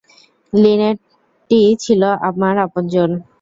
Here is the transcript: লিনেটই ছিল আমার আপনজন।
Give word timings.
লিনেটই 0.53 1.63
ছিল 1.83 2.01
আমার 2.29 2.55
আপনজন। 2.65 3.09